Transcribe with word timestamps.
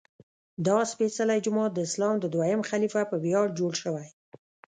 دا 0.67 0.77
سپېڅلی 0.91 1.39
جومات 1.45 1.71
د 1.73 1.79
اسلام 1.87 2.15
د 2.19 2.25
دویم 2.33 2.61
خلیفه 2.69 3.01
په 3.07 3.15
ویاړ 3.23 3.47
جوړ 3.59 3.71
شوی. 3.83 4.07